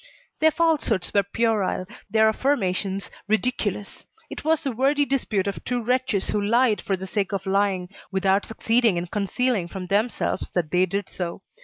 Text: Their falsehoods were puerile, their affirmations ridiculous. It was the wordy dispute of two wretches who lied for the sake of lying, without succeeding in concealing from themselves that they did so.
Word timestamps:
Their 0.39 0.49
falsehoods 0.49 1.13
were 1.13 1.21
puerile, 1.21 1.85
their 2.09 2.27
affirmations 2.27 3.11
ridiculous. 3.27 4.03
It 4.31 4.43
was 4.43 4.63
the 4.63 4.71
wordy 4.71 5.05
dispute 5.05 5.45
of 5.45 5.63
two 5.63 5.79
wretches 5.83 6.29
who 6.29 6.41
lied 6.41 6.81
for 6.81 6.97
the 6.97 7.05
sake 7.05 7.31
of 7.31 7.45
lying, 7.45 7.87
without 8.11 8.47
succeeding 8.47 8.97
in 8.97 9.05
concealing 9.05 9.67
from 9.67 9.85
themselves 9.85 10.49
that 10.55 10.71
they 10.71 10.87
did 10.87 11.07
so. 11.07 11.43